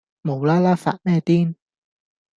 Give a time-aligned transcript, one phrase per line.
[0.23, 1.53] 無啦啦發咩癲